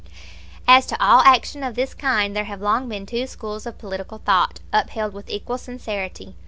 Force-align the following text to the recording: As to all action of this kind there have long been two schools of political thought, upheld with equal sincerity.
As 0.67 0.87
to 0.87 0.97
all 0.99 1.19
action 1.21 1.61
of 1.63 1.75
this 1.75 1.93
kind 1.93 2.35
there 2.35 2.45
have 2.45 2.59
long 2.59 2.89
been 2.89 3.05
two 3.05 3.27
schools 3.27 3.67
of 3.67 3.77
political 3.77 4.17
thought, 4.17 4.59
upheld 4.73 5.13
with 5.13 5.29
equal 5.29 5.59
sincerity. 5.59 6.33